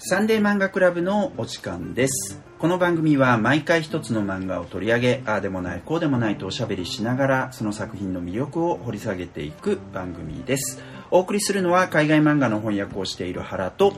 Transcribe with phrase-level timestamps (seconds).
[0.00, 2.40] サンデー漫画クラブのお時間です。
[2.60, 10.80] この番組は毎回一つの漫画を取り上げああでもないこうでもないとおしゃべりしながらその作品の魅力を掘り下げていく番組です。
[11.10, 13.92] お送りするのは海外漫画の翻訳をしている原と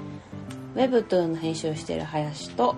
[0.75, 2.77] ウェブトゥーンの編集をしている林と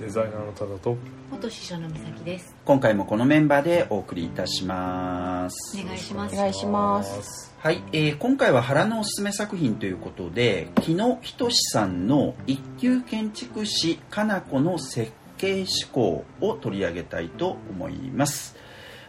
[0.00, 0.96] デザイナーのただと。
[1.30, 2.56] 元師匠の美咲です。
[2.64, 5.78] 今回もこのメンバーでお送りいたします。
[5.78, 6.34] お願いします。
[6.34, 7.54] お願いします。
[7.58, 18.56] はい、えー今回は原のおすすめ作品ということで木野仁さんの一級建築士かな子の設計思考を取り上げたいと思います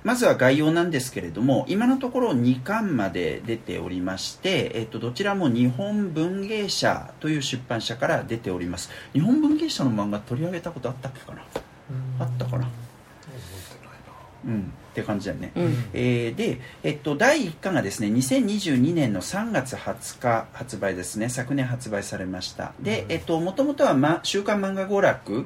[0.04, 8.90] まずは概要なんですけれども今のところ2巻まで出ておりまして、えっと、どちらも日本文芸社という出版社から出ております。
[9.14, 11.42] 日本文芸社の漫画取り上げたことあったっけかな？
[12.20, 12.68] あったかな。
[14.46, 15.86] うんって感じだよね、うん。
[15.94, 21.30] えーで、えっと、第1巻がですね2022年の3月20日発売ですね。
[21.30, 22.74] 昨年発売されました。
[22.82, 25.46] で、えっと、もともとは、ま「週刊漫画娯楽」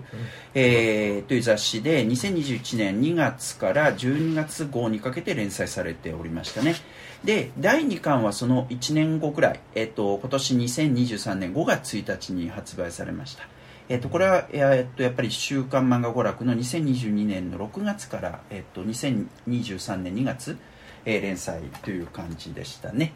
[0.55, 6.75] えーという雑誌で2021年2月から12月号にかけて連載されておりましたね。
[7.23, 13.47] で第2巻はその1年後くらい、えっと、今年2023年5月1日に発売されました
[13.87, 20.57] えっと、これは、えっと、やっぱり「週刊漫画娯楽」の2022年の6月から、えっと、2023年2月、
[21.05, 23.13] えー連載という感じでしたね、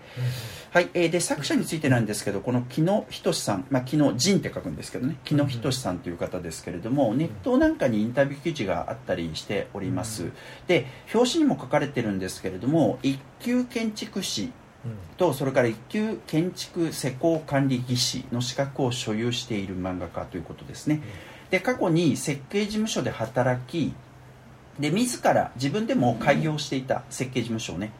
[0.71, 10.31] はい、えーで作者についてなんですけどこの木野仁さん、まあ、木野仁って書くんですけどね木野仁さんという方ですけれどもネットなんかにインタビュー記事があったりしております。
[10.67, 14.51] で表紙にも書かれてるんですけれども一級建築士
[15.17, 21.02] とそれから一級建築施工管理技師の資格を所有している漫画家ということですね。
[21.49, 23.94] で過去に設計事務所で働き
[24.80, 27.91] で自ら自分でも開業していた設計事務所をね、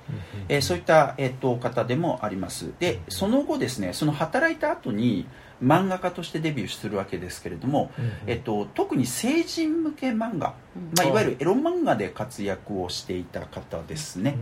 [0.48, 2.72] えーそういった、えっと方でもあります。
[2.80, 5.28] でその後ですねその働いた後に
[5.64, 7.92] 漫画家としてデビューするわけですけれども、
[8.28, 10.56] えっと、特に成人向け漫画、
[10.98, 11.12] まあ、い。
[11.12, 14.38] わゆるエロ漫画で活躍をしていた方ですね、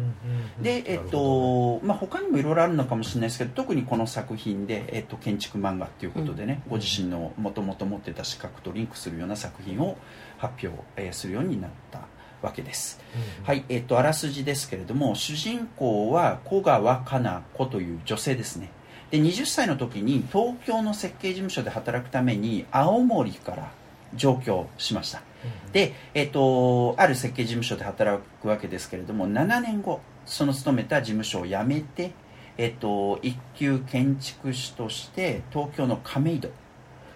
[0.61, 9.97] で、えっとまあ、他にもいろいろあるのかもしれないですけど特にこの作品で、えっと、建築漫画っていうことでね、ご自身のもともと持ってた資格とリンクするような作品を
[10.37, 12.01] 発表、えーするようになった
[12.41, 12.99] わけです、
[13.43, 13.65] はい。
[13.69, 18.69] えっとあらすじですけれども主人公は小川かな子という女性ですね
[19.11, 23.71] で20歳の時に東京の設計事務所で働くために青森から
[24.15, 25.21] 上京しました。
[25.71, 32.11] で、えっとある設計事務所で働くわけですけれども7年後その勤めた事務所を辞めて、
[32.57, 36.49] えっと一級建築士として東京の亀戸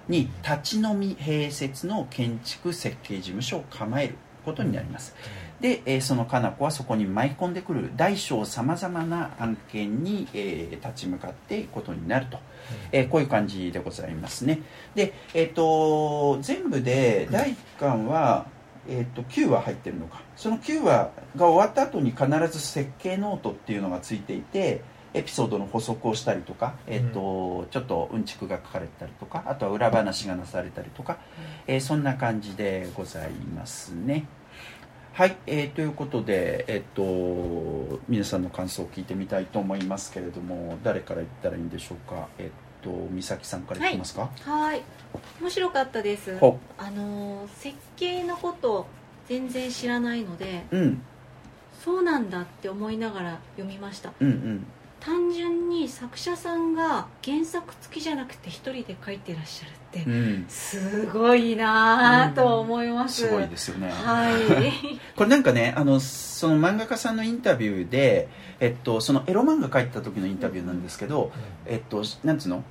[0.07, 4.15] に立ち飲み併設の建築設計事務所を構える
[4.45, 5.15] ことになります
[5.61, 12.39] で、えーそのかな子はそこに舞い込んでくる大小さまざまな案件に、えー立ち向かっていくことになると、
[12.91, 14.59] えーこういう感じでございますね。
[14.95, 18.47] で、えっと全部で第1巻は、
[18.89, 20.21] えっと9話入ってるのか。
[20.35, 24.81] その9話が終わった後に必ず設計ノートっていうのがついていて
[25.13, 31.19] エピソードの補足をしたりとか、えっとちょっとうんちくが書かれたりとかあとは裏話がなされたりとか、
[31.67, 34.25] えーそんな感じでございますね
[35.13, 42.27] はい、えーということで、えっと皆さんの感想を聞いてみたいと思いますけれども誰から言ったらいいんでしょうか？
[42.39, 44.81] えっと美咲さんからいきますか、はい。
[45.41, 46.37] 面白かったです。
[46.39, 48.87] ほあのー設計のこと
[49.27, 51.01] 全然知らないのでうん。
[51.83, 54.13] そうなんだって思いながら読みました。
[54.19, 54.65] うんうん
[55.01, 60.45] 単純に作者さんが原作付きじゃなくて一人で書いてらっしゃるってうん。
[60.47, 63.89] すごいなぁと思います、すごいですよね。
[63.89, 64.71] はい。
[65.17, 68.29] これなんかねあのその漫画家さんのインタビューで、
[68.59, 71.31] えっと、そのエロ漫画描いた時のインタビューなんですけど、
[71.65, 72.63] えっとなんつうの？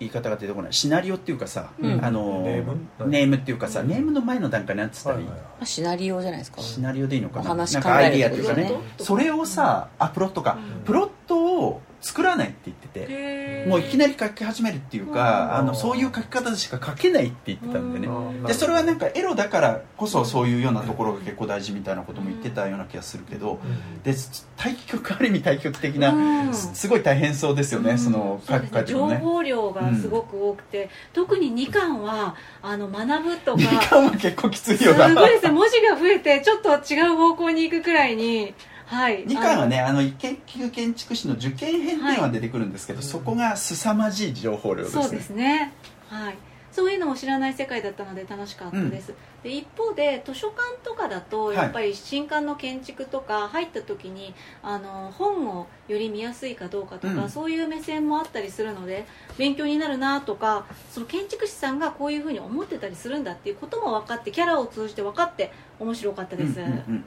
[0.00, 0.72] 言い方が出てこない。
[0.72, 2.04] シナリオっていうかさ、うん。
[2.04, 3.10] あのネーム？
[3.10, 6.60] ネームっていうかさ、ネームの前の段階なんつったらいい、まあシナリオじゃないですか。
[6.60, 7.54] シナリオでいいのかな？
[7.54, 8.72] なんかアイディアっていうかね。
[8.98, 10.84] それをさあプロットか、うん。
[10.84, 15.54] プロットを作らないって言っててもういきなり書き始めるっていうか、うん。
[15.56, 18.42] あのそういう書き方でしか書けないって言ってたんでね、うん。
[18.42, 23.58] でそれはなんかエロだからこそそういうようなところが結構大事みたいなことも言ってたような気がするけど
[24.02, 24.14] で
[24.58, 26.54] 対極ある意味対極的な、うん。
[26.54, 27.98] すすごい大変そうですよね、うん。
[27.98, 28.84] その書くそうですね。
[28.86, 35.14] 情報量がすごく多くて、特に2巻はあの学ぶとか二巻は結構きついすよな。
[35.14, 35.52] ごいですね。
[35.52, 38.54] 文字が増えてちょっと違う方向に行くくらいに
[38.94, 39.26] はい。
[39.26, 45.02] 2巻はねあの研究建築士の受験編っていうのが出てくるんですけど、そこが凄まじい情報量ですね。
[45.02, 45.72] そうですね。
[46.08, 46.36] はい。
[46.74, 49.14] そういうのも知らない世界だったので楽しかったです、
[49.44, 57.30] で一方で図書館とかだとやっぱり新館の建築とか入った時にあの本をより見やすいかどうかとか、うん。
[57.30, 59.06] そういう目線もあったりするので
[59.38, 67.04] 勉強になるなとかその建築士さんがこういうふうに思ってたりするんだっていうことも分かってキャラを通じて分かって面白かったです、うんうんうんうんうん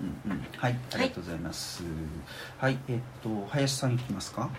[0.00, 0.17] うん
[0.58, 0.76] はい。
[0.92, 1.84] ありがとうございます。
[2.58, 4.50] はい、えっと林さんいきますか？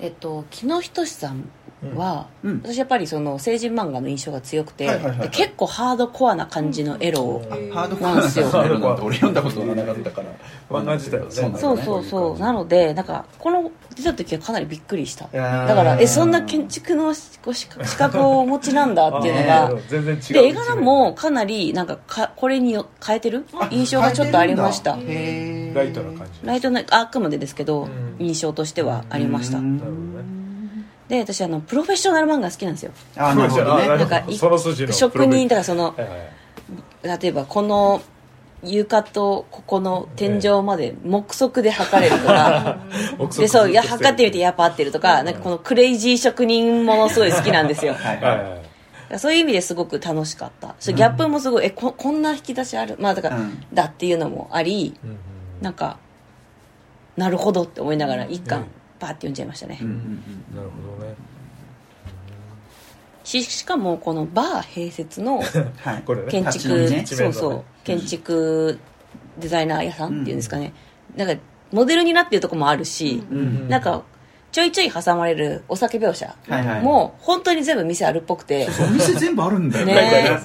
[0.00, 1.48] えっと木野仁さん
[1.96, 2.62] は、うん。
[2.64, 5.28] 私やっぱりその成人漫画の印象が強くて、はいはいはいはい。
[5.28, 7.70] で結構ハードコアな感じのエロを、うん。
[7.70, 8.08] ハードコア。
[8.10, 8.46] ななんですよ。
[8.54, 8.76] 俺
[9.16, 10.28] 読んだことがなかったから
[10.70, 11.82] 漫画自体はねそうなんだそうね。
[11.82, 15.28] そうそうなのでなんかこの出た時はかなりびっくりした。
[15.32, 15.68] やー。
[15.68, 20.32] だからえそんな建築のこう資格資格をお持ちなんだっていうのあがー全然違う。
[20.32, 23.46] で絵柄もかなりなんかかこれによ変えてる？
[23.70, 24.96] 印象がちょっとありました。
[24.96, 28.16] へーライトな感じライトなあくまでですけど、うん。
[28.18, 29.58] 印象としてはありました。
[29.58, 29.78] うん。
[29.78, 30.24] なるほどね。
[31.08, 32.92] で私あのプロフェッショナル漫画好きなんですよ。
[33.16, 33.84] あーなるほどね。
[33.84, 37.20] あなんか いその筋の職人だからそのはいはい。
[37.20, 38.00] 例えばこの
[38.62, 42.78] 床とここの天井まで目測で測れるとか。
[43.38, 47.92] でそういや測ってみてやっぱ合ってるとかなんかこのクレイジー職人ものすごい好きなんですよ。
[47.94, 48.16] はい。
[48.16, 48.24] はい。
[48.24, 48.60] ははい。
[49.16, 50.74] いそういう意味ですごく楽しかった。
[50.90, 52.96] ギャップもすごいえここんな引き出しある？
[52.98, 53.62] まあだから、うん。
[53.74, 55.16] だっていうのもありうんうん
[55.64, 55.98] なんか
[57.16, 58.46] なるほどって思いながら一うん。
[58.46, 58.66] 巻
[59.00, 60.56] バーって読んじゃいましたね、うんうんうん。
[60.56, 61.14] なるほどね。
[63.24, 65.40] ししかもこのバー併設の
[65.82, 66.02] はい。
[66.04, 66.28] これね。
[66.28, 67.06] 建築、立ち飲みね。
[67.06, 67.64] そうそう。
[67.82, 68.78] 建築
[69.38, 70.72] デザイナー屋さんっていうんですかね、
[71.16, 73.68] なんかモデルになってるとこもあるし、うん。
[73.68, 74.02] なんか
[74.54, 76.32] ちょいちょい挟まれるお酒描写
[76.80, 79.80] も本当に全部店あるっぽくて、お店全部あるんだ。
[79.80, 79.94] よね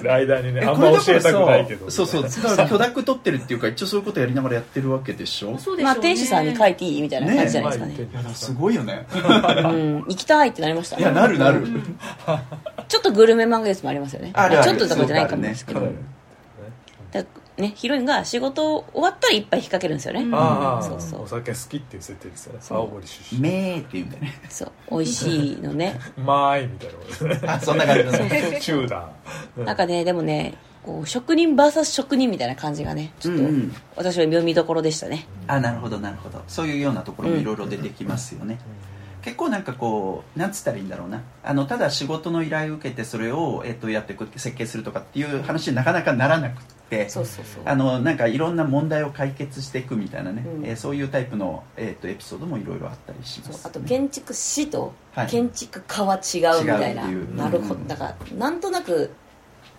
[0.02, 2.22] 間にねあんま教えたくないけどそうそう。
[2.24, 5.56] だから許諾取ってるっていうか一応そういうことやりながらやってるわけでしょ？
[5.58, 5.90] そうでしょ。
[5.90, 7.96] うねまあ店主さんに書いていいみたいな感じじゃないですかね。
[7.98, 9.06] ねいやすごいよね。
[9.14, 10.04] うん。
[10.08, 10.98] 行きたいってなりました。
[10.98, 11.64] いやなるなる。
[12.88, 14.32] ちょっとグルメ漫画ですもありますよね。
[14.34, 15.86] ちょっととかじゃないかもですけど、
[17.60, 20.34] ねヒロインが仕事終わったら一杯引っ掛けるんですよね、うん。
[20.34, 21.22] ああそうそう。
[21.22, 22.58] お酒好きっていう設定ですよね。
[22.62, 22.78] そう。
[22.78, 23.40] 青森出身。
[23.40, 24.40] めーって言うんだよね。
[24.48, 24.70] そう。
[24.90, 26.00] 美味しいのね。
[26.16, 27.40] う まいみたいなことですね。
[27.46, 28.48] あそんな感じだそうね。
[28.50, 29.64] そ うチューダー。
[29.64, 33.76] なんかねでもねこう職人 VS 職人みたいな感じがねちょっとうんうん。
[33.96, 36.42] 私は読みどころでしたね、あなるほどなるほど。
[36.48, 38.58] そういうようなところもいろいろ出てきますよね、
[39.20, 41.20] 結構なんかこうなんつったらいいんだろうな。
[41.44, 46.62] あのただ仕事の依頼を受けてそれを、えっとやっていく設計するとかっていう話になかなかならなく
[46.96, 47.62] ってそうそうそう。
[47.64, 50.66] あのなんかいろんな問題を解決していくみたいなね、うん。
[50.66, 55.26] えーそういうタイプの、えっとエピソードもいろいろあったりしますそうあと建築士とはい。
[55.28, 57.36] 建築家は違うみたいな、違うっていう。
[57.36, 57.74] なるほど。
[57.74, 57.86] うん。
[57.86, 59.10] だからなんとなく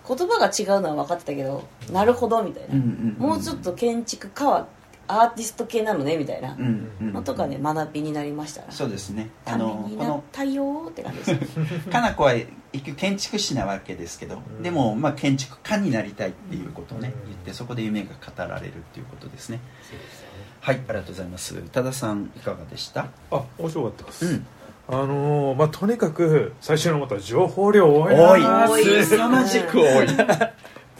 [0.08, 4.66] 言葉が違うのは分かってたけどなるほどみたいな、うんうんうんもうちょっと建築家は
[5.06, 6.54] アーティスト系なのねみたいな。
[6.54, 9.28] うんうんのとかね学びになりましたそうですね。
[9.44, 11.58] あのこのになったよーって感じです。
[11.90, 12.32] かな子は
[12.72, 14.62] 一級建築士なわけですけど、うん。
[14.62, 17.30] でも、まあ、建築家になりたいっていうことをね、うん。
[17.30, 19.60] 言ってそこで夢が語られるっていうことですね。
[19.82, 20.32] そうですよね。
[20.60, 21.54] はいありがとうございます。
[21.72, 23.06] 多田さんいかがでした？
[23.30, 24.46] あ面白かったです、うん。
[24.88, 28.70] あのーまあとにかく最初の思ったら情報量多いな。
[28.70, 29.04] 多い。
[29.04, 30.06] 凄まじく多い。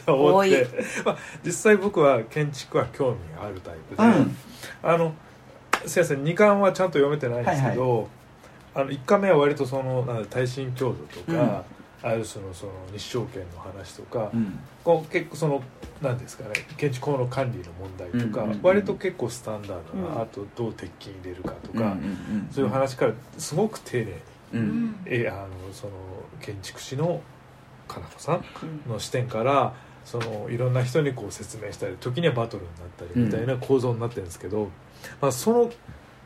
[0.04, 0.62] と思多い。
[0.62, 4.36] って、まあ、実際僕は建築は興味があるタイプで、うん。
[4.82, 5.14] あの
[5.86, 8.08] すいません2巻はちゃんと読めてないんですけど、
[8.74, 11.64] あの1巻目は割とそのなんだ耐震強度とか、
[12.02, 14.58] ある種のその日照権の話とか、うん。
[14.82, 15.62] こう結構その
[16.00, 18.62] 何ですかね建築法の管理の問題とか、うんうんうん。
[18.62, 20.22] 割と結構スタンダードな、うん。
[20.22, 24.16] あとどう鉄筋入れるかとうんか、んそういう話からすごく丁寧に、う
[24.54, 24.86] うん。
[24.86, 25.92] んえあのその
[26.40, 27.20] 建築士の
[27.86, 28.44] かな子さん
[28.86, 28.92] うん。
[28.92, 29.74] の視点から
[30.04, 34.68] そのいろんな人にこう説明したり時にはバトルになったりみたいな構造になってるんですけど、
[35.20, 35.70] まあ、その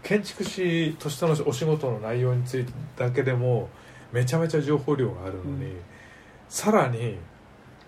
[0.07, 3.69] 建築士としてのお仕事の内容についてだけでも
[4.13, 5.81] めちゃめちゃ情報量があるのに、うん。
[6.49, 7.17] さらに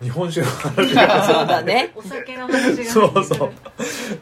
[0.03, 0.95] 日本酒の話。
[0.97, 1.93] がそうだね。
[1.95, 3.51] お酒の話がそうそう。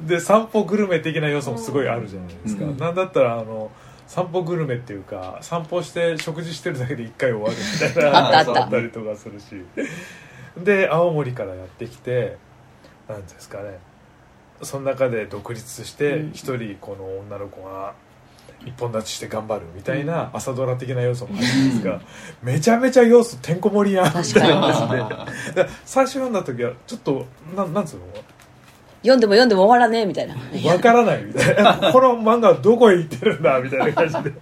[0.03, 2.77] で散歩グルメ的な要素もすごいあるじゃないですか、うん。
[2.77, 3.71] なんだったらあの
[4.07, 9.65] 散歩グルメっていうか散歩して食事してるだけで一回終わるみたいな あったりとかするし。
[10.63, 12.37] で青森からやってきて
[13.09, 13.79] なんですかね
[14.63, 16.31] その中で独立してうん。
[16.33, 17.95] 一人この女の子が
[18.65, 22.01] 一本立ちして頑張るみたいな朝ドラ的な要素もあるんですが、
[22.43, 24.07] めちゃめちゃ要素てんこ盛りやん。
[24.07, 28.03] みたいな話でだから 最初読んだ時はちょっとなんなんつうの？
[29.03, 30.35] 読んでも読んでも終わらねえみたいな。
[30.73, 31.75] わからないみたいな。
[31.93, 34.33] この漫画はどこへ行ってるんだみたいな感じで。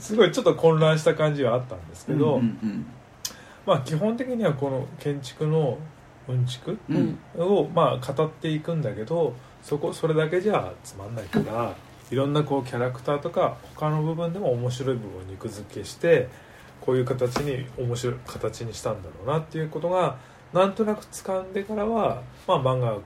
[0.00, 2.42] すごいちょっと混乱した感じはあったんですけど、
[3.64, 5.78] まあ基本的にはこの建築の
[6.28, 6.76] うんちく？
[7.38, 11.74] をまあ語っていくんだけどそこそれだけじゃつまんないから
[12.10, 16.28] いろんなこうキャラクターとか他の部分でも面白い部分を肉付けして
[16.80, 20.18] こういう形に面白い形にしたんだろうなっていうことが
[20.52, 23.02] なんとなく掴んでからは、まあ、漫画がこ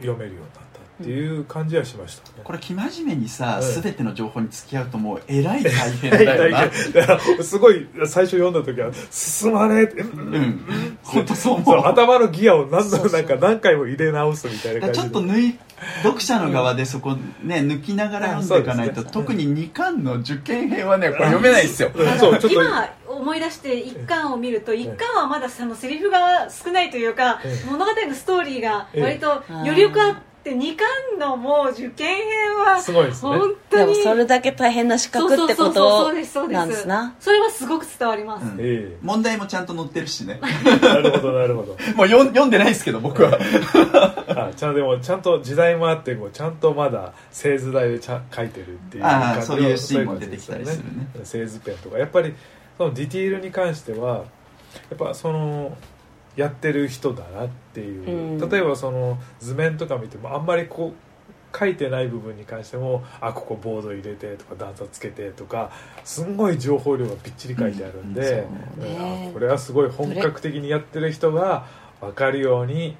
[0.00, 0.67] う読めるようになった
[1.00, 11.76] っていう感じはしましたね、これ生真面目にさ、うん全ての情報に付き合うともうえらい大変だよなだからすごい最初読んだ時は進まねえって、うん本当そうそう。
[11.76, 15.58] 思う頭のギアを何度なんか何回も入れ直すみたいな感じちょでっと抜い
[16.02, 19.10] 読者の側でそこね抜きながら読んでいかないと、ね。
[19.12, 21.92] 特に2巻の受験編はねこれ読めないですよ。
[21.94, 22.18] うん。
[22.18, 22.62] そうちょっと。
[22.62, 30.86] 今思い出して一巻を見ると一巻はまだそのセリフが少ないというかええ物語のストーリーが割とええ余力あって二巻
[31.18, 32.24] のもう受験編
[32.56, 33.38] はすごいですね。
[33.38, 43.38] 本当にでもそれだけ大変な資格ってこそうそうそうとなんですなそれはすごく伝わります、うんえ問題もちゃんと載ってるしねえなるほどなるほどもう読ん読んでないですけど僕は
[44.28, 52.34] あちゃんでもちゃんと時代もあってこうちゃんとまだ製図台でちゃん書いてるっていうあそういうシーンも出てきたりするね製図ペンとかやっぱり
[52.76, 54.24] そのディティールに関してはや
[54.94, 55.76] っぱその
[56.38, 58.48] やってる人だなっていう、うん。
[58.48, 65.72] 例えばその図面とか見てもあんまりこう書いてない部分に関してもあここボード入れてとか段差つけてとか
[66.04, 68.46] すんごい情報量がびっちり書いてあるんで、
[68.78, 68.84] うん。
[68.84, 69.28] ね。
[69.30, 71.66] あこれはすごい本格的にやってる人が
[72.00, 72.96] 分かるように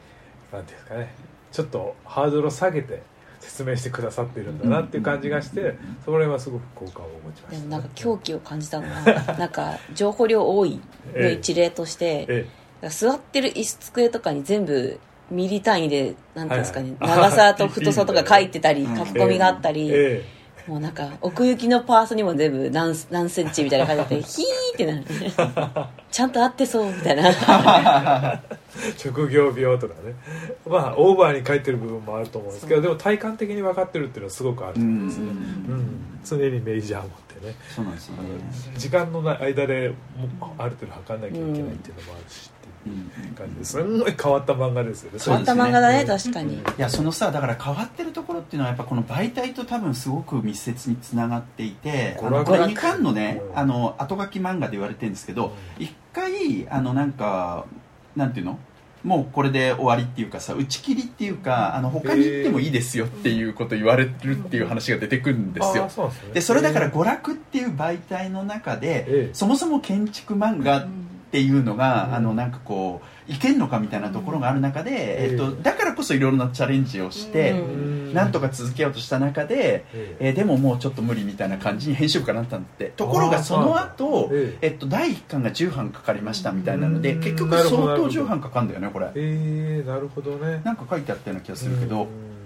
[0.52, 1.14] なんていうんですかね。
[1.52, 3.02] ちょっとハードルを下げて
[3.40, 10.80] 説明してくださってるんだなっていう感じがしてそれはすごく効果を持ちました、でもなんか狂気を感じたのはなんか情報量多い
[11.14, 12.48] の一例として、え
[12.82, 17.10] 座ってる椅子机とかに全部ミリ単位でなんていうんですかね、はい。
[17.10, 18.96] はい長さと太さとか書いてたりうん。
[18.96, 20.24] 書き込みがあったえり、え
[20.68, 24.44] もうなんか奥行きのパースにも全部何何センチみたいな感じでヒー
[24.74, 25.04] ってなる。
[26.10, 27.28] ちゃんと合ってそうみたいな。
[27.28, 28.40] え
[28.96, 30.14] 職業病とかね。
[30.66, 35.30] まあオーバーに書いてる部分もあると思うんですけどでも体感的に分かってるっていうのはすごくあると思うんですね、うん。
[35.30, 35.34] う
[35.78, 36.20] ん。
[36.22, 37.54] 常にメジャーを持ってね。
[37.74, 38.28] そうなんですよね。
[38.76, 39.92] 時間の間で
[40.38, 42.50] もある程度測んなきゃいけないっていうのもあるし。
[42.52, 42.57] う
[43.36, 45.18] 感じですんごい変わった漫画ですよね。
[45.24, 46.54] 変わった漫画だね確かに。
[46.54, 53.58] いやそのさだから変わってるところっていうのはやっぱこの媒体と多分すごく密接につながっていてあのこれ娯楽2巻のねうん。
[53.58, 57.66] あの後書き漫画で言われてるんですけど一回あのなんか
[58.16, 58.58] なんていうの？
[59.04, 66.32] もうこれで終わりっていうかさ打ち切りっていうかあの他に行ってもいいですよっていうこと言われるっていう話が出てくるんですあよーそですね。
[66.34, 69.30] でそれだから娯楽っていう媒体の中でええ。
[69.32, 70.88] そもそも建築漫画っ
[71.30, 72.14] ていうのが、うん。
[72.14, 74.96] あのなんかこういけんのかみたいなところがある中で、うん。
[74.96, 78.14] えっと、だからこそいろいろなチャレンジをして、うん。
[78.14, 84.68] なんとか続けようとした中で、ええーでももうちょっと無理みたいな感じに編集部からなったんだってところがその後、ええ。
[84.68, 87.20] っと第1巻が10版かかりましたみたいなのでうん。
[87.20, 89.10] 結局相当なるほど10版かかるんだよねこれ。
[89.14, 90.62] えーなるほどね。
[90.64, 92.37] なんか書いてあったような気がするけど、うん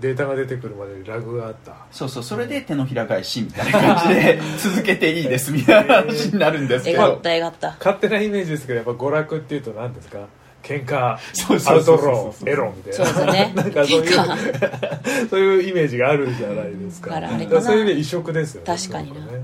[0.00, 1.74] データが出てくるまでにラグがあった。
[1.90, 10.18] そうそうそれで手のひら返しみたいな感じで続けていいですみたいな話になるんですけえがっどたえがった勝手なイメージですけどやっぱ娯楽っていうと何ですか
[10.62, 19.38] 喧嘩そうそアウトローエロみたいなそうですねなんかそういう喧そういうイメージがあるじゃないですかだからあれかなだからそういう意味で異色ですよね確かになねだ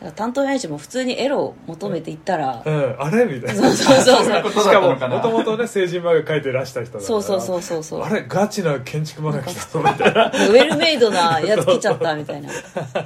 [0.00, 3.24] から担当編集も普通にエロを求めていったら、うん、あれ？
[3.26, 3.62] みたいな。
[3.62, 4.64] そうそうそうそう。
[4.64, 7.82] しかももともとね成人漫画描いてらした人だからそうそうそうそう。
[7.82, 10.26] そうあれガチな建築漫画来たぞみたいな。
[10.26, 12.50] ウェルメイドなやつ来ちゃったみたいな。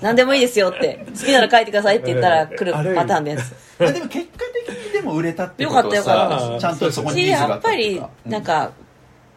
[0.00, 1.04] 何でもいいですよって。
[1.06, 3.52] 好きなら書いてくださいって言ったら来るパターンのやつ。
[3.78, 6.38] まあでも結果的にでも売れたってことはよかったよかった。
[6.38, 8.72] さちゃんとそこにしニーズがあやったぱりうなんか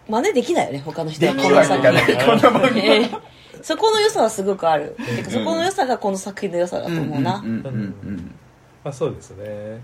[0.08, 2.02] 真似できないよね他の人できるわけがな。
[2.02, 2.68] いこんな漫画。
[2.80, 3.10] ええ
[3.62, 4.96] そこの良さはすごくある。
[5.16, 7.70] てかそこの良さがこの作品の良さだと思うな、うんうんうんう
[8.12, 8.36] ん。
[8.84, 9.82] まあそうですね。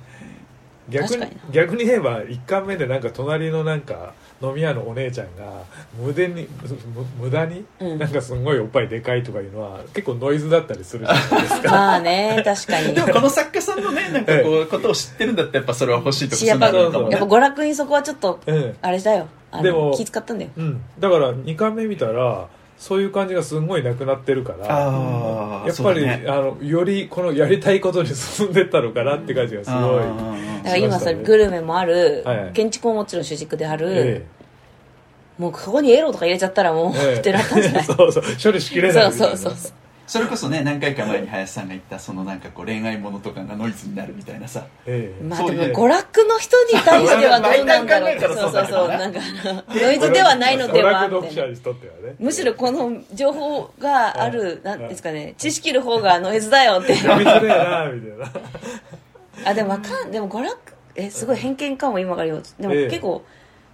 [0.89, 1.41] 逆に確かにな。
[1.51, 5.63] 逆に言えば1巻目でなんか隣のなんか飲み屋のお姉ちゃんが
[5.97, 7.99] 無駄にむ無駄に、うん。
[7.99, 11.71] なんかすごいおっぱいでかいとかいうのは結構ノイズだったりするじゃないですか。
[11.71, 12.93] まあね確かに。
[12.93, 18.75] でもこの作家さんのね なんかこうことを知ってるんだったらやっぱそれは欲しいとかしやっぱそういうのあるかもねやっぱ娯楽にそこはちょっとうん。
[18.81, 19.27] あれだよ。
[19.53, 20.51] あでもの気使ったんだよ。
[20.57, 22.47] うん、だから2巻目見たら
[22.83, 30.03] そういう感じがすごいなくなってるからやっぱり、あのよりこのやりたいことに進んでったのかなって感じがすごい、
[30.63, 32.51] だから今さグルメもある、はいはい。
[32.51, 34.25] 建築ももちろん主軸である、え
[35.37, 37.13] もうここにエロとか入れちゃったらもう、ええ。
[37.15, 37.83] え ってなったんじゃない？
[37.87, 38.23] そうそう。
[38.43, 39.37] 処理しきれないそうみたいな。
[39.37, 39.71] そうそうそう
[40.05, 44.67] それこそね何回か前に林さんが言ったそのなんかこう恋愛ものとかがノイズになるみたいなさ。
[44.85, 45.23] ええ。
[45.23, 48.19] まあでも娯楽の人に対してはどうなんだろう。
[48.19, 49.19] そうそうそうそうだなんか
[49.69, 51.43] ノイズではないのではみた
[52.19, 56.95] むしろこの情報があるなんですかね知識の方がノイズだよって。
[59.45, 62.41] あでもわかんでも娯楽えすごい偏見かも今から言おう。
[62.41, 62.87] とでもええ。
[62.87, 63.23] 結構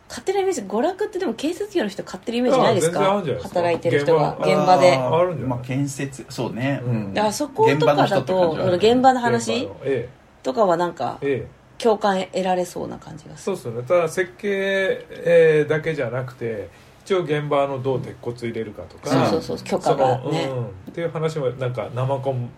[0.10, 3.00] 勝手なイメージ娯楽ってでも建設業の人勝手なイメージないですか？
[3.00, 3.60] るんじゃないですか。
[3.60, 4.98] 働いてる人が現現場で。
[4.98, 5.58] あるんじゃない？
[5.58, 7.14] まあ建設そうね、うん。
[7.14, 10.10] だからそことかだと現場の話現場のええ。
[10.42, 11.60] ととかはなんかええ。
[11.78, 13.56] 共感得られそうな感じがする。
[13.56, 13.88] そうですよね。
[13.88, 16.70] ただ設計、えーだけじゃなくて
[17.06, 20.48] 一応現場のどう鉄骨入れるかとかそうそうそう許可がね。
[20.50, 22.50] そのうん、っていう話もなんか生コン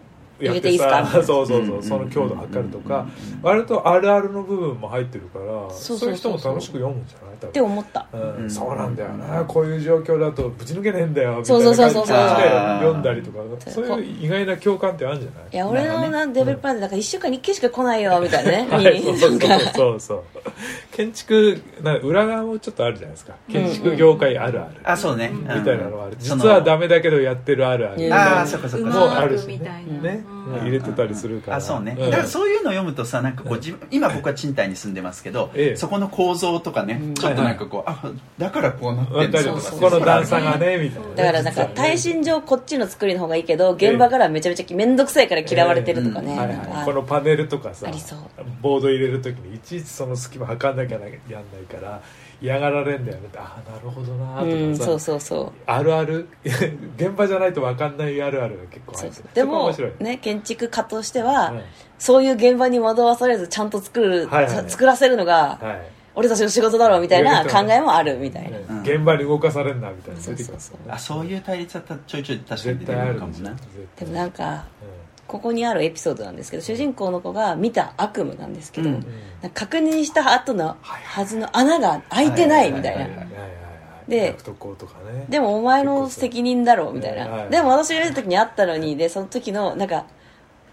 [0.50, 1.68] ていいてさっすか そうそううん。
[1.68, 3.06] そうその強度測るとか。
[3.36, 6.40] うん割とあるあるの部分も入ってるからそうそういう人そう。
[6.40, 7.38] そうも楽しく読むんじゃない？
[7.42, 8.06] 多って分思った。
[8.14, 8.44] うん。
[8.44, 8.50] うん。
[8.52, 9.44] そうなんだよな。
[9.46, 12.50] こういう状況だとぶち抜けねえんだよみたそいうなそうそうそう感じで
[12.82, 13.38] 読んだりとか。
[13.68, 15.50] そうそういう意外な共感ってあるんじゃない？
[15.54, 18.52] いや俺のなデベロッパーでなんか1週間に1回しか来ないよみたいな。
[18.52, 20.00] ね、 はい、そうそうそう。
[20.00, 20.22] そう
[20.92, 23.34] 建築な裏側もちょっとあるじゃないですか。
[23.52, 26.16] 建築業界あるある、あそうね、みたいなのはある。
[26.20, 28.06] 実はダメだけどやってるあるある。
[28.06, 28.90] うんああそっかそっうか。
[28.92, 30.31] もうあるしみたいな、ね、うん
[30.62, 31.58] 入れてたりするから。
[31.58, 31.98] あそうね、ん。
[31.98, 35.76] だからそういうのを読むとさなんかこう自分今僕は賃貸に住んでますけど、ええ。
[35.76, 37.14] そこの構造とかね、うん。
[37.14, 41.16] ちょっとなんかこう、あだからこうなってるそうこの段差がねみたいなね。
[41.16, 46.38] だからなんか耐震上こっちの作りの方がいいけど現場からめちゃめちゃ面倒くさいから嫌われてるとかね、ええ。
[46.38, 48.20] はいなんかはい、このパネルとかさありそう。
[48.62, 51.22] ボード入れる時にいちいちその隙間測んなきゃやんない
[51.70, 52.02] から
[52.42, 53.30] 嫌がられんだよね。
[53.38, 55.52] ああなるほどなとかさ、うんそうそうそう。
[55.68, 56.28] あるある？
[56.98, 59.30] 現場じゃないと分かんないあるあるが結構入ってる。
[59.34, 59.92] でもそこ面白い。
[60.04, 61.62] ね建築家としては、うん。
[62.00, 64.70] そういう現場に惑わされずちゃんと作る、はいはいはい。
[64.70, 65.82] 作らせるのがはい。
[66.14, 68.82] 俺たちの仕事だろうみたいな考えもあるみたいな、ねうん。
[68.82, 70.20] 現場に動かされんなみたいな。
[70.20, 73.56] そう出てきますよねあそういう対立はたちょいちょい確かに絶出てくるかもな
[73.98, 75.01] でもなんかうん
[75.32, 79.06] ここにあるエピソードなんですけど主人公の子が見た悪夢なんですけど、うん。
[79.54, 83.06] 確認した後のはずの穴が開いてないみたいな。
[84.10, 84.36] で
[85.06, 85.26] ね。
[85.30, 90.06] でもお前の責任だろうみたいはいはないでも私が見た時にあったのにでその時のなんか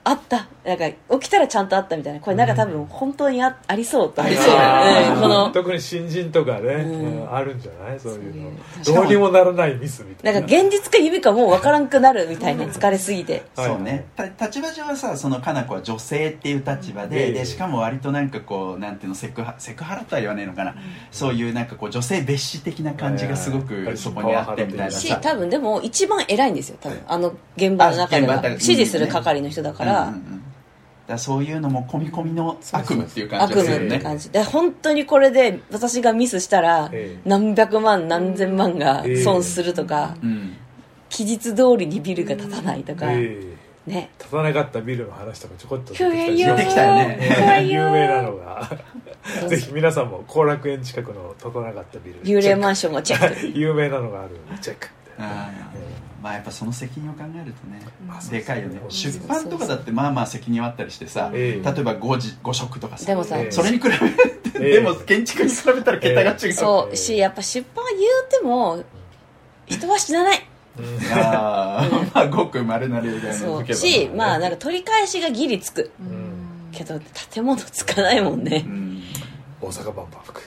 [0.08, 0.48] あった。
[0.64, 2.20] なんか起きたらちゃんとあったみたいな。
[2.20, 5.50] これなんか多分本当にあありそうと思ってありそうあーうんこの。
[5.50, 7.22] 特に新人とかね、うん。
[7.22, 8.00] うんあるんじゃない？
[8.00, 8.50] そういうの。
[8.84, 10.32] どうにもならないミスみたな。
[10.32, 13.42] ないんか現実か夢かもう分からんくなるみたいな疲れすぎて。
[13.54, 13.66] はい。
[13.66, 14.06] そうね。
[14.16, 17.34] た立場上はさそのかな子は女性っていう立場で,、うん。
[17.34, 20.74] でしかも割となんかこうなんていうのセクハセクハラとは言わないのかな、
[21.10, 24.90] そういうなんかこう女性蔑視的な感じがすごくそこにあってみたいな。
[24.90, 26.98] しさ多分でも一番偉いんですよ多分。
[27.06, 28.42] あの現場の中では。
[28.48, 29.97] 指示する係の人だから、
[31.08, 34.04] だそういうのも込み込みの悪夢っていう感悪じがす夢ってるよね。
[34.04, 37.20] 感じで本当にこれで私がミスしたらええ。
[37.24, 40.56] 何百万何千万が損するとかうん。
[41.08, 43.38] 期日通りにビルが建たないとかえ
[43.86, 43.90] え。
[43.90, 44.10] ね。
[44.18, 47.66] 立たなかったビルの話とかちょこっと出てきたきたよね。
[47.66, 48.70] 有名なのが。
[49.48, 53.46] ぜひ皆さんも後楽園近くの立たなかったビル幽霊マンションもチェック。
[53.58, 58.80] 有名なのがあるチェックあーまあやっぱその責任を考えるとね、まあでかいよね。
[58.80, 61.72] そう出版とかだってまあまあ責任はあったりしてさ、ええ。
[61.72, 63.50] 例えば 5, 時5色とかさでもさええ。
[63.52, 64.04] それに比べて、
[64.60, 64.72] ええ。
[64.74, 68.84] でも建築に比べたら桁が違う、そうしやっぱ出版は言うても
[69.66, 70.46] 人は死なない。
[70.78, 70.84] うん。
[71.12, 73.60] あーまあごくまれな例外そう。
[73.60, 73.78] のけば。
[73.78, 75.90] しまあなんか取り返しがギリつく。
[76.00, 76.68] うん。
[76.72, 77.00] けど
[77.30, 78.64] 建物つかないもんね。
[78.66, 79.02] うん。
[79.60, 80.24] 大阪万博。
[80.24, 80.42] 服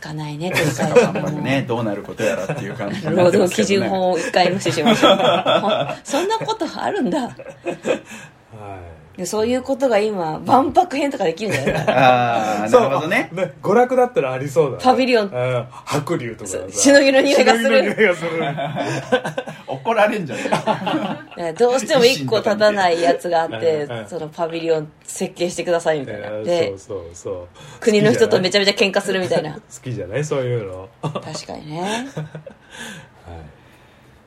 [0.00, 7.20] つかないね 取り返し万博ねどうなることやらっていう感じにな労働 基準法を一回無視しました そんなことあるんだ。
[7.20, 7.32] はい。
[9.18, 11.84] でそういうことが今万博編とかできるんじゃない？
[11.84, 13.30] かなああなるほどね。
[13.62, 14.82] 娯楽だったらありそうだね。
[14.82, 15.26] パビリオン。
[15.26, 15.66] うん。
[15.84, 16.58] 白龍とかさ。
[16.70, 17.94] しのぎの匂いがする
[19.82, 26.28] 怒られんじゃねえかだからどうしても一個立たないやつがあって そのパビリオン設計してくださいみたいな。
[26.28, 27.48] えーでそうそうそう。
[27.80, 29.54] 国の人とめちちゃめちゃ喧嘩するみたいな。
[29.54, 30.24] 好きじゃない。
[30.24, 30.88] そういうの。
[31.02, 32.08] は確かにね。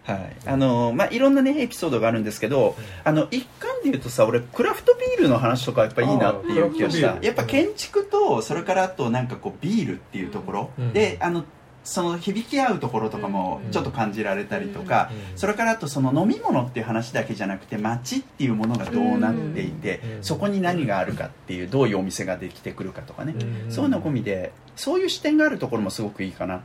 [0.05, 0.35] はい。
[0.45, 7.17] あのまあいろんなねエピソードがあるんですけどあの一貫で言うとさ俺クラフトビールの話とかやっぱいいなっていう気がした。
[7.21, 10.93] やっぱ建築とそれからあとなんかこうビールっていうところ、うん。
[10.93, 11.45] であの
[11.83, 13.71] その響き合うところとかもうん。
[13.71, 15.37] ちょっと感じられたりとか、うん。
[15.37, 20.23] それからあとその飲み物っていう話だけじゃなくて街っていうものがどうなっていて、うん。
[20.23, 23.71] そこに何があるかっていうどういうお店ができてくるかとかね、うん。
[23.71, 26.63] そういうの込みでそういう視点があるところもすごくいいかな、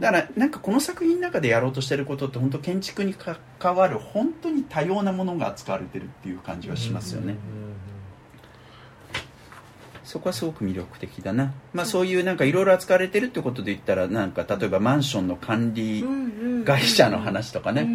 [0.00, 7.36] だからなんかこの作品の中でやろうとしてることって本当建築に関わる本当に多様なものが扱われてるっていう感じはしますよね、
[10.04, 12.06] そこはすごく魅力的だな、まあ、そう。
[12.06, 16.04] いうなんかいろいろ扱われてるってことで言ったらなんか例えばマンションの管理
[16.64, 17.88] 会社の話とかね、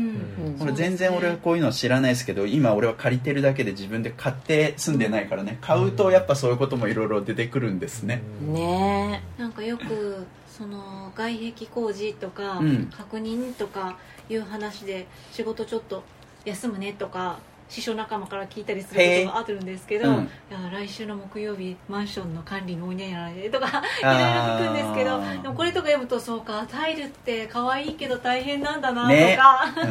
[0.73, 5.57] 全然俺はこういうの知らないですけど今俺は借りてるだけで自分で買って住んでないからね。
[5.61, 9.21] 買うとやっぱそういうこともいろいろ出てくるんですね、ね。
[9.37, 12.85] なんかよくその外壁工事とかうん。
[12.87, 13.97] 確認とか
[14.29, 16.03] いう話で仕事ちょっと
[16.45, 17.39] 休むねとか
[17.69, 20.15] 師匠仲間から聞いたりすることがあるんですけど、うん。
[20.23, 29.37] いや来週の木曜日マンションの管理のおにゃやられとかいろいろ聞くんですけどでもこれとか読むとそうかタイルって可愛いけど大変なんだなとね。
[29.37, 29.65] か、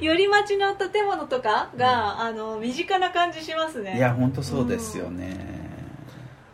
[0.02, 0.04] ん。
[0.04, 3.96] より町の建物とかが、あの身近な感じしますね。
[3.96, 5.36] いや本当そうですよね、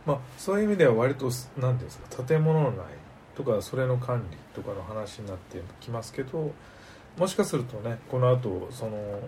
[0.07, 2.77] まあ、そういう意味では割と何ていうんですか建物内
[3.35, 6.53] とかそれの管理とかの話になってきますけど
[7.19, 9.21] もしかするとねこの後その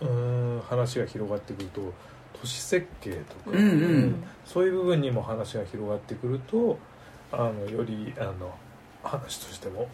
[0.00, 1.92] うん話が広がってくると
[2.40, 3.62] 都市設計とか、うんう
[4.06, 4.24] ん。
[4.44, 6.78] そういう部分にも話が広がってくると
[7.32, 8.54] あのよりあの
[9.02, 9.88] 話としても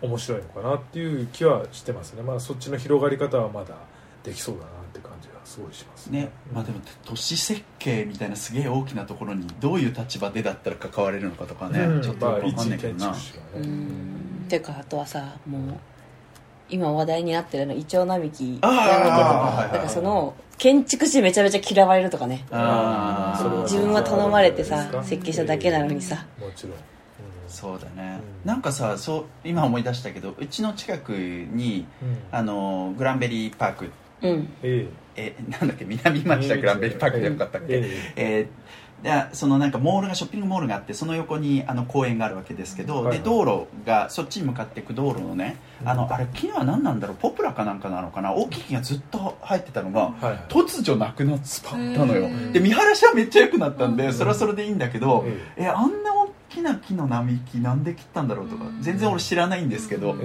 [0.00, 2.22] 面白いのかなっていう気はしてますね。
[2.22, 3.76] まあそっちの広がり方はまだ
[4.22, 6.06] できそうだなって感じがすごいします。
[6.06, 6.30] ね。
[6.52, 13.66] まあでも都市設計みたいなすげえ大きなところにどういう立場でだったら関われるのかとかね、うんちょっとよくわかんない一けどな、建築士がうね。
[13.66, 14.46] ん。
[14.48, 15.60] ていうかあとはさもう
[16.72, 19.72] 今話題になってるのイチョウ並木あーなんだけどはいはいはい。
[19.74, 22.44] なんかその建築士めちゃめちゃ嫌われるとかね。
[22.48, 26.26] 自分は頼まれてさ設計しただけなのにさ。
[26.40, 26.78] もちろん、うん
[27.48, 28.48] そうだね、うん。
[28.48, 32.18] なんかさそう今思い出したけどうちの近くにうん。
[32.30, 33.90] あのグランベリーパーク。
[34.22, 34.48] うん。
[34.62, 35.34] ええ。
[35.48, 35.84] なんだっけ？
[35.84, 38.12] 南町田グランベリーパークでよかったっけ、ええ。
[38.16, 38.46] えー
[39.02, 43.18] でそのなんかモールがショッピングモールがあってその横にあの公園があるわけですけど、はいはい。
[43.18, 45.88] で道路がそっちに向かっていく道路のね、うん。
[45.88, 47.16] あのあれ木は何なんだろう？
[47.16, 48.32] ポプラかなんかなのかな？
[48.32, 50.44] 大きい木がずっと生えてたのが、はいはい。
[50.48, 52.26] 突如なくなったのよ。
[52.26, 52.52] うん。
[52.52, 54.12] で見晴らしはめっちゃ良くなったんで、うん。
[54.12, 58.82] それはそれでいいんだけど、ええあんな大きな木の並木なんで切ったんだろうとかうん。
[58.82, 60.22] 全然俺知らないんですけど、そう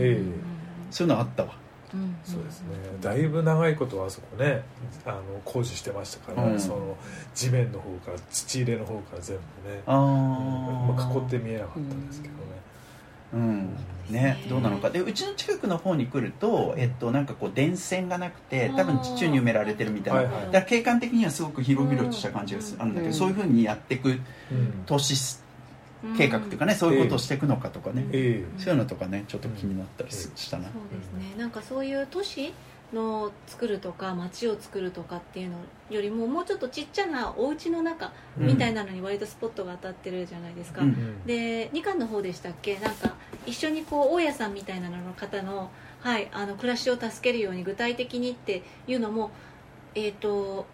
[1.07, 1.53] いうのあったわ
[1.93, 2.15] うん。
[2.23, 2.67] そうですね。
[3.01, 4.61] だいぶ長いことあそこね
[5.05, 6.59] あの工事してましたから、うん。
[6.59, 6.97] その
[7.33, 12.39] 地面の方から土入れの方から全部ねあー、まあ、囲って見えなかったですけどね、
[13.33, 13.77] うん。
[14.09, 14.89] ね、どうなのか。
[14.89, 20.45] でうちの近くの方に来ると、えっと、なんかこう電線がなくて多分地中に埋められてるみたいな、はいはい。
[20.45, 22.95] だから景観的にはすごく広々とした感じがするん。
[22.95, 24.11] だけど、うんそういうふうにやっていくう
[24.55, 24.83] ん。
[24.85, 25.15] 都市
[26.15, 31.35] 計画っていうかね、そういうことをしていくのかとかね、えそういうのとかねちょっと気になったりすしたな、そうですね。
[31.37, 32.53] なんかそういう都市
[32.93, 35.57] の作るとか街を作るとかっていうの
[35.89, 41.21] よりももうちょっとちっちゃなお家の中みたいなのに割とスポットが当たってるじゃないですか、うん。
[41.27, 42.77] えで2巻の方でしたっけ？
[42.79, 43.13] なんか
[43.45, 45.69] 一緒にこう大家さんみたいなのの方の,、
[46.01, 49.31] はい、あの暮らしを助けるように具体的にっていうのも
[49.95, 50.65] えっ、と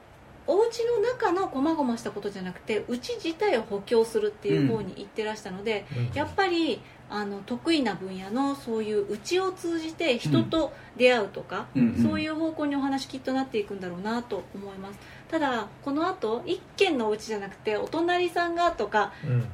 [0.48, 6.12] お家の中の細々したことじゃなくて家自体を補強するっていう方に行ってらしたので、うん。
[6.14, 11.96] やっぱりあの得意な分野のそういう家を通じて人と出会うとか、うん。
[11.96, 12.04] うん。
[12.04, 15.00] そういう方向にお話きっとなっていくんだろうなと思います。
[15.30, 19.48] ただこの後一軒のお家じゃなくてお隣さんがとかうん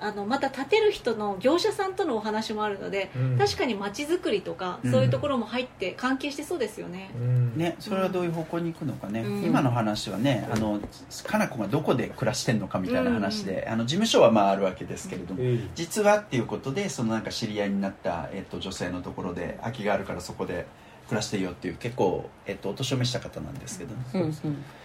[0.00, 3.38] あのまた建てる人の業者さんとのお話もあるので、うん。
[3.38, 4.90] 確かに街づくりとか、うん。
[4.90, 7.56] そういうところも入って関係してそうですよね、うん。
[7.56, 9.44] ね、それはどういう方向に行くのかね、うん。
[9.44, 10.80] 今の話はねあの
[11.24, 20.66] かな子がどこで暮らしてんのかみたいな話で、あの事務所はまああるわけですけれども、え実はっていうことでそのなんか知り合いになった、えっと、女性のところで空きがあるからそこで
[21.08, 24.32] 暮らしていいよっていう結構、えっと、お年を召した方なんですけど、うんうん。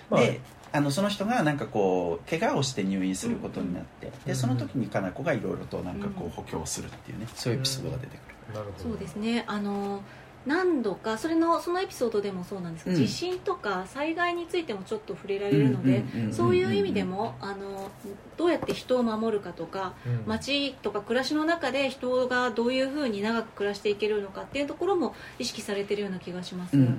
[0.09, 4.35] まあであのその人がなんかこう怪我をして入院することになって、でうん。
[4.35, 8.19] その時にかな子がいろいろとなんかこう補強するっていうねそういうエピソードが出てく
[8.51, 8.89] る、なるほど。
[8.89, 9.45] そうですね。
[9.47, 10.01] あの
[10.45, 13.03] 何度かそれのそのエピソードでもそうなんですけど、うん。
[13.03, 17.89] 地震とか災害についてもちょっと触れられるので、うんうんうんうんそういう意味でもあの
[18.37, 20.23] どうやって人を守るかとかうん。
[20.27, 26.95] 街とか暮らしの中で人がどういうふうに長く暮らしていけるのかっていうところも意識されてるような気がします、うんうんうんう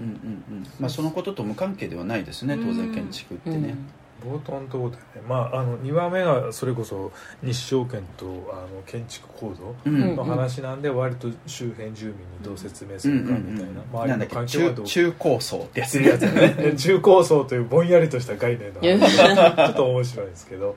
[0.61, 0.67] ん。
[0.81, 3.77] まあ、そのことと無関係ではないですね当然建築ってね、
[4.25, 10.17] 冒頭のところでね、まあ、あの2話目がそれこそ日照権とあの建築構造うん。
[10.17, 14.59] の話なんで割と周辺住民にどう説明するかみたいな、周りの環け？
[14.59, 14.87] 境はどう？
[14.87, 16.11] 中中高層ってやつっていう。
[16.13, 19.17] やつね中高層というぼんやりとした概念の話
[19.57, 20.77] ちょっと面白いですけど。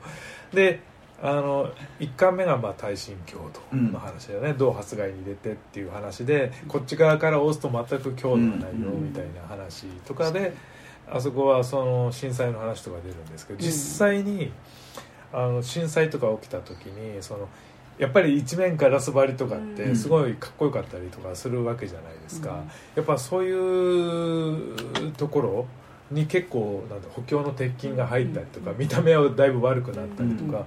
[0.52, 0.80] で
[1.22, 3.38] あの1巻目がまあ耐震強
[3.70, 10.54] 度の話だよね、どう発害に入れてっていう話でこっち側から押すと全く強度がないよみたいな話とかで、
[11.12, 14.52] あそこはその震災の話とか出るんですけど実際に
[15.32, 17.48] あの震災とか起きた時にその
[17.98, 25.66] やっぱり一面ガラス張りとかってすごいかっこよかったりとかするわけじゃないですか、やっぱそういうところ
[26.10, 30.64] に結構なんだ補強の鉄筋が入ったりとか見た目はだいぶ悪くなったりとか、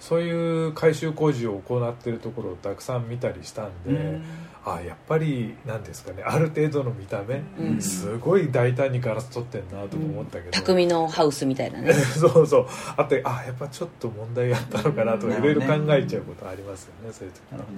[0.00, 4.24] そういう改修工事を行っているところをたくさん見たりしたんで、うん。
[4.64, 7.80] あやっぱりなんですかねある程度の見た目、うん。
[7.80, 11.92] すごい大胆にガラス取ってんなとか思ったけど、匠のハウスみたいなね。
[11.94, 12.66] そうそう。
[12.96, 17.40] あってあやっぱちょっと問題あったのかなとかうんいろいろ考えちゃうことありますよねそういう時。
[17.52, 17.72] なるほ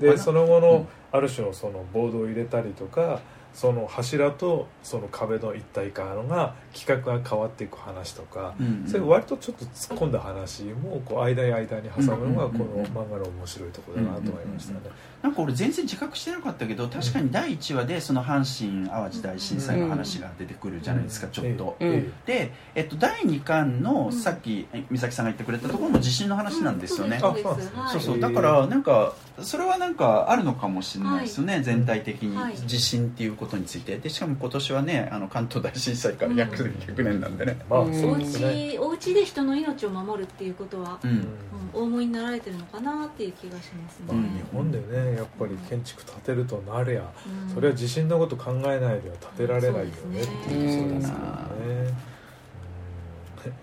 [0.00, 0.12] どね。
[0.16, 0.62] でその後うん。
[0.62, 3.20] のある種のそのボードを入れたりとか
[3.54, 8.88] その柱とその壁の一体化のが企画が変わっていく話とか、うんうん。
[8.88, 12.86] そういう割とちょっと突っ込んだ話もこう間に間に挟むのがうんうんうんうん。
[12.86, 14.80] この漫画の面白いところだなと思いましたね。
[15.22, 21.76] なんか俺全然自覚してなかったけど確かに第1話でその阪神・淡路大震災の話が出てくるじゃないですか、ちょっと。
[21.80, 27.80] うんえで、えっと、第2巻のうんさっきえ美咲さんが言ってくれたところも地震の話なんですよね、そうそうなんですね。
[27.80, 28.20] はいそうそう。
[28.20, 32.36] だからなんかそれはなんかあるのかもしれないですよね、全体的に。
[32.36, 32.56] はい。
[32.56, 33.98] 地震っていうことについて。
[33.98, 36.70] でしかも今年はねあの関東大震災から約うん。
[36.70, 38.72] 100年なんでね、まあおですね。
[38.72, 41.10] 家お家で人の命を守るっていうことは、うん。
[41.10, 41.26] うんうん、
[41.74, 47.10] お思いになられてるのかなっていう気がしますね、まあ、日本でねやっぱり建築建てるとなりゃ
[47.46, 47.54] うん。
[47.54, 51.18] それは地震のこと考えないでは建てられないよねっていうそうですよね。
[53.44, 53.52] うん。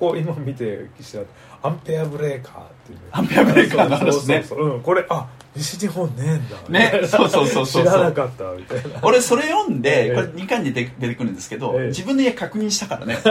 [0.00, 1.24] ここ今見て岸田
[1.62, 2.98] アンペアブレーカーっていう。
[2.98, 4.42] ねアンペアブレーカーの話ね。
[4.42, 4.76] そうそうそう。
[4.76, 4.82] うん。
[4.82, 6.56] これあ西日本ねえんだ。
[6.68, 9.00] ねそうそうそうそう知らなかったみたいな。
[9.02, 10.14] 俺それ読んでええ。
[10.14, 11.86] これ2巻で出てくるんですけど、ええ。
[11.88, 13.18] 自分の家確認したからね。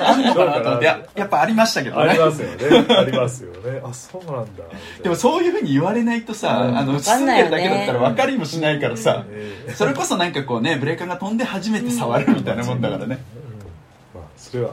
[0.00, 2.10] あんのかなと思ってややっぱありましたけどね。
[2.10, 2.86] ありますよね。
[2.88, 3.80] ありますよね。
[3.84, 4.64] あそうなんだ。
[5.00, 6.76] でもそういうふうに言われないとさ、うん。
[6.76, 13.18] あの住んでるだけだったら分かりもしないからさ、ええそれこそなんかこうねブレーカーが飛んで初めて触るみたいなもんだからね、
[14.14, 14.20] うん。
[14.20, 14.72] まあそれは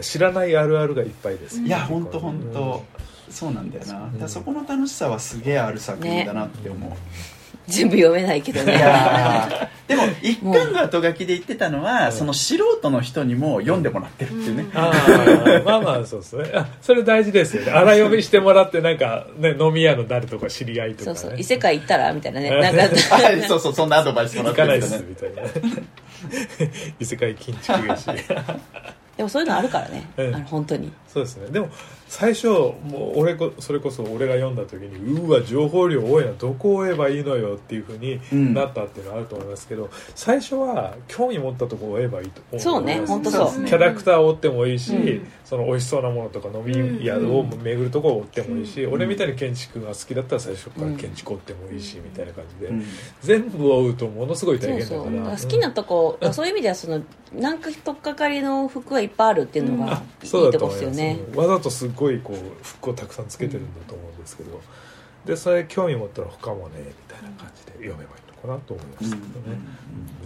[0.00, 2.84] 知らないあるあるがいっぱいですよいや本当本当
[3.30, 6.92] そうなんだよな、だそこの楽しさはすげえある作品だなって思う、
[7.68, 8.74] 全部読めないけどいね
[9.86, 16.50] でも一巻の後書きで言ってたのは、その素人の人にも読んでもらってるっていうね、ああまあまあそうですね。
[16.54, 17.72] あそれ大事ですよね。
[17.72, 21.38] 荒読みしてもらってなんか、ね、飲み屋の誰とか知り合いとか、ね、そうそう。
[21.38, 22.50] 異世界行ったらみたいなね。
[22.60, 23.16] なんか。
[23.16, 26.72] はいそうそうそんなアドバイスもら行かないっってるけどねすみたいな。
[27.00, 28.06] 異世界建築芸師
[29.16, 30.34] でもそういうのあるからね、うん。
[30.34, 31.48] あの本当にそうですね。
[31.50, 31.68] でも
[32.06, 38.54] 最初もう俺こそれこそ俺が読んだ時にうわ情報量多いなどこを追えばいいのよっていうふうにうん。
[38.54, 43.02] なったっていうのはあると思いますけど、最初は興味持ったところを追えばいいと思うね。
[43.06, 43.46] 本当そう。
[43.46, 43.68] そうですね。
[43.68, 45.26] キャラクターを追ってもいいし、うん。
[45.44, 48.92] その美味しそうなものとか飲み屋を巡るところを追ってもいいし、うん。
[48.92, 52.84] 俺みたいに建築が好きだったら最初から建築追ってもいいし、みたいな感じで、うん。
[53.22, 55.36] 全部追うとものすごい大変だから。
[55.36, 57.02] 好きなとこ、そういう意味ではその
[57.34, 64.60] なんかとっかかりの服はいっぱいあるっていうのがあいいそうだとこですよねうんわざとすごいこう服をたくさんつけてるんだと思うんですけど、
[65.24, 69.58] でそれ興味持ったら他もねみたいな感じで読めばいいのかなと思いましたけどね、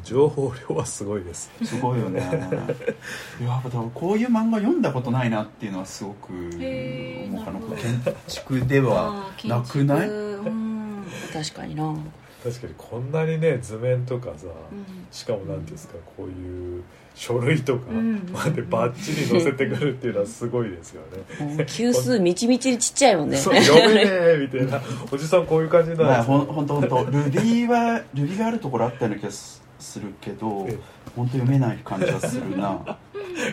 [0.05, 1.51] 情報量はすごいです。
[1.64, 2.21] すごいよね。
[3.40, 3.62] いや
[3.95, 7.61] こういう漫画読んだことないなっていうのはすごく思うかな。
[7.77, 10.09] 建築ではなくない？
[10.09, 11.05] うん。
[11.33, 11.95] 確かにな
[12.42, 15.07] 確かにこんなにね図面とかさ、うん。
[15.11, 16.83] しかも何ていうんですかこういう
[17.14, 18.28] 書類とかうん。
[18.33, 21.02] までバッチリ載せてくるっていうのはすごいですよ
[21.38, 23.37] ね、もう級数みちみちにちっちゃいもんね。
[23.38, 24.83] そう読めねえみたいな。
[25.11, 26.09] おじさんこういう感じなんです。
[26.09, 30.78] まあほんほんとほんとルビーはルビーがあるところあったような気がすするけどええ。
[31.14, 32.98] 本当読めない感じはするな。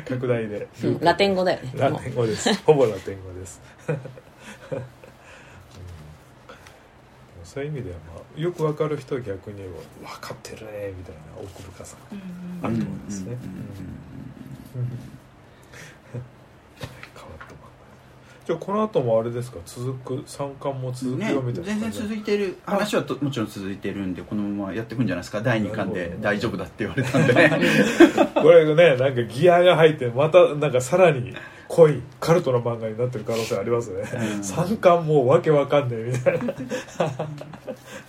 [0.07, 1.71] 拡大で、うんラテン語だよね。
[1.75, 2.53] ラテン語です。
[2.63, 3.97] ほぼラテン語です、うん
[7.49, 9.73] そういう意味では、まあ、よくわかる人は逆に分
[10.21, 11.97] かってるねみたいな奥深さ
[12.61, 13.35] があると思いますね、
[18.45, 27.49] じゃあこの後もあれですか続く三巻も続くねよみたいな全然続いてる話はともちろん続いてるんでこのままやっていくんじゃないですか第2巻で大丈夫だって言われたんでね
[28.35, 31.33] これねなんかギアが入ってまたなんかさらに
[31.69, 34.03] 濃いカルトの漫画になってる可能性ありますね、
[34.35, 34.43] うん。
[34.43, 36.53] 三巻もうわけわかんねえみたいな。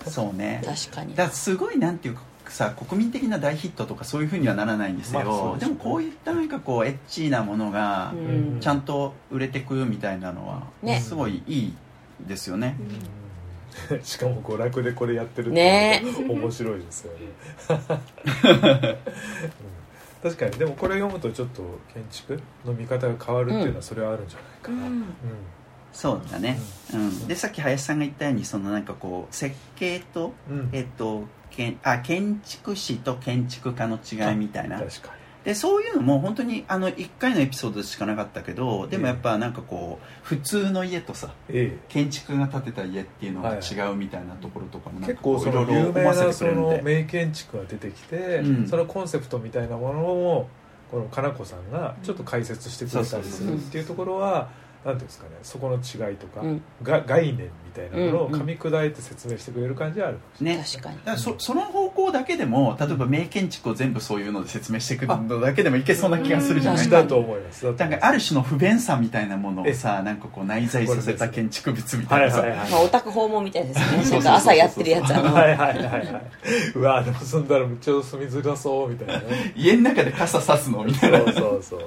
[0.09, 0.63] そうね。
[0.65, 1.15] 確かに。
[1.15, 8.57] だからすごいなんていうかさ国民的な大ヒットとかそういうふうにはならないんですよ、まあでもこういったなんかこうエッチーなものがうん。
[8.59, 10.99] ちゃんと売れてくみたいなのはね。
[10.99, 11.73] すごいいい
[12.27, 12.75] ですよね、
[14.03, 16.03] しかも娯楽でこれやってるってね。
[16.27, 17.19] 面白いですよね、
[18.43, 18.57] う ん
[20.21, 20.51] 確かに。
[20.51, 22.39] でもこれ読むとちょっと建築？
[22.65, 24.93] の見方が変わるっていうのはそれはあるんじゃないかな、うん。
[24.93, 25.05] うん。
[25.91, 26.57] そうだね、
[26.93, 30.69] うん、でさっき林さんが言ったようにそのなんかこう設計と,、うん。
[30.71, 34.79] えっとけんあ建築士と建築家の違いみたいな。
[34.79, 41.79] 確かでそういうのも本当にあの1回のエピソードしかなかったけどでもやっぱなんかこう普通の家とさにえ。
[41.89, 43.59] 建築が建てた家っていうのがはい。
[43.59, 48.67] 違うみたいなところとかも結構その有名なその名建築が出てきて、うん。
[48.67, 50.49] そのコンセプトみたいなものを
[50.91, 54.49] このかなこさんがちょっと解説してくれたりするっていうところは
[54.83, 56.61] なんていうんですかねそこの違いとか、うん。
[56.81, 60.65] が概念みたいなものを噛み砕いて説明してくれる感じはあるかもしれない、ね。
[60.67, 61.17] 確かに。
[61.19, 66.83] そその方向だけでも例えば名建築を全部そういうので説明してくるのだけでもいけそうな気がするじゃない？
[66.83, 67.65] 確かにだと思います。
[67.65, 68.01] だとなん思います。
[68.01, 72.41] かある種の不便さみたいなものをさなんかこう内在させた建築物みたいなさ。
[72.41, 73.85] はいはいはいまあ、オタク訪問みたいですね。
[73.85, 74.17] そうそうそうそう。
[74.17, 75.33] なんか朝やってるやつあの。
[75.33, 76.31] はいはいはいはい。
[76.73, 79.53] うわでも住んだらめっちゃ住みづらそうみたいなね。
[79.55, 80.83] 家の中で傘さすの？
[80.83, 81.19] みたいな。
[81.19, 81.79] そうそうそう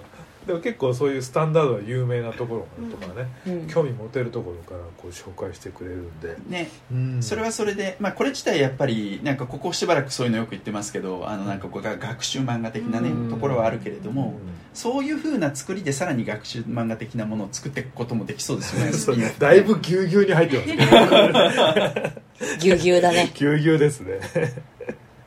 [0.47, 3.67] でも結構そういうスタンダードな有名なところとかね、うん。
[3.67, 6.71] 興味持てるところからこう紹介してくれるんで、ね。
[6.93, 7.23] うん。
[7.23, 14.55] それはそれで、まあ、これ自体やっぱりなんかここしばらくそういうのよく言ってますけどあのなんかこうが学習漫画的なねうんところはあるけれどもうん。
[14.75, 22.15] そういうふうな作りでさらに学習漫画的なものを作っていくこともできそうですよね だいぶぎゅうぎゅうに入ってますね。
[22.59, 23.31] ぎゅうぎゅうだね。
[23.35, 24.21] ぎゅうぎゅうですね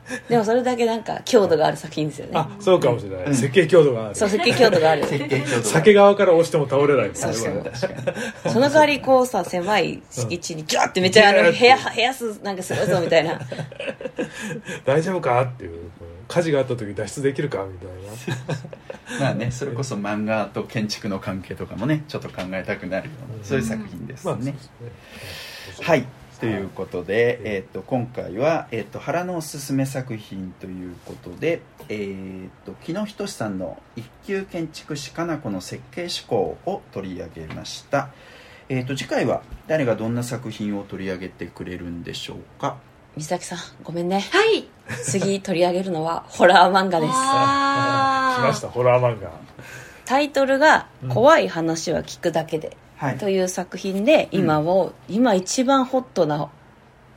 [0.28, 2.32] でもそれだけなんか強度がある作品ですよね。
[2.34, 3.34] あそうかもしれない、うん。
[3.34, 4.14] 設計強度がある。
[4.14, 5.04] そう設計強度がある。
[5.04, 5.62] 設計強度が。
[5.64, 7.08] 酒側から押しても倒れない。
[7.08, 8.12] ですねそう確かに確か
[8.48, 8.52] に。
[8.52, 13.40] その代わりこうさ狭い敷地にギュッてめっちゃ あの部屋部屋数なんかすごいぞみたいな。
[14.84, 15.90] 大丈夫かっていう。
[16.28, 19.20] 火事があった時脱出できるかみたいな。
[19.20, 24.32] まあねそれこそ漫画と建築の関係とかもねちょっと考えたくなるようなそういう作品ですね。
[24.32, 24.70] まあそうです
[25.80, 25.86] ね。
[25.86, 26.06] はい
[26.40, 38.10] ということで、えー、と今回は、えー、と原のおすすめ作品ということで、えー、と木野仁さんの一級建築士かな子の設計思考を取り上げました、
[38.68, 42.76] えー、と次回は誰がどんな作品を取り上げてくれるんでしょうか？
[43.16, 44.20] 水崎さんごめんね。
[44.30, 44.68] はい。
[45.02, 47.12] 次取り上げるのはホラー漫画です。
[47.12, 47.14] 来
[48.42, 49.30] ましたホラー漫画。
[50.04, 52.76] タイトルがうん「怖い話は聞くだけで」はい
[53.18, 56.48] という作品で今も、今一番ホットな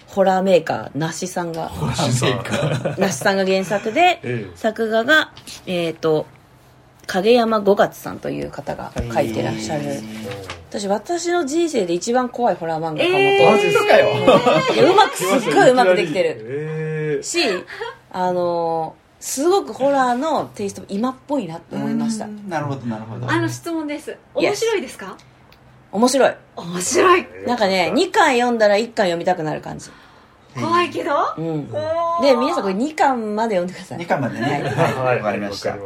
[0.07, 2.95] ホラーメーカー那須さんがホラーメーカー。
[2.99, 4.51] 那須さんが原作で ええ。
[4.55, 5.31] 作画が
[5.65, 6.25] えっ、と
[7.07, 9.99] 影山五月さんという方が書いてらっしゃる、はい
[10.71, 13.51] 私私の人生で一番怖いホラー漫画かもと、えー。
[13.51, 14.09] マジですかよ。
[14.73, 16.37] いやうまくすっごいうまくできてる。
[16.39, 17.39] ええし
[18.09, 22.23] あのすごくホラーのテイストも今っぽいなって思いました。
[22.23, 22.47] うん。
[22.49, 23.29] なるほどなるほど。
[23.29, 24.15] あの質問です。
[24.33, 25.17] 面白いですか？
[25.91, 26.35] 面白い。
[26.55, 27.27] 面白い。
[27.45, 29.89] なんかね2巻読んだら1巻読みたくなる感じ。
[30.55, 31.11] 怖いけど？
[31.37, 31.71] うん。
[32.21, 33.99] で皆さんこれ2巻まで読んでください。
[33.99, 34.45] 2巻までね。
[34.45, 34.93] はい。
[34.93, 35.17] はい。
[35.17, 35.77] わかりました。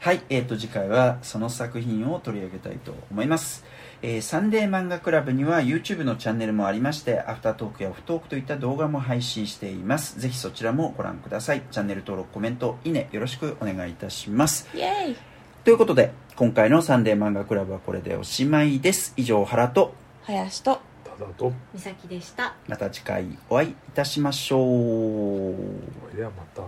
[0.00, 3.64] はい、えー、と次回はその作品を取り上げたいと思います、
[4.02, 10.18] えーサンデー漫画クラブには YouTube のチャンネルもありましてアフタートークやオフトークといった動画も配信しています。
[10.18, 11.62] ぜひそちらもご覧ください。
[11.70, 14.68] チャンネル登録コメントいいねよろしくお願いいたします。
[14.74, 15.31] イエーイ
[15.64, 19.14] ということで今回のサンデー漫画クラブはこれでおしまいです。
[19.16, 21.52] 以上原と林とただと。
[21.72, 22.56] 美咲でした。
[22.66, 26.16] また次回お会いいたしましょう。
[26.16, 26.62] ではまた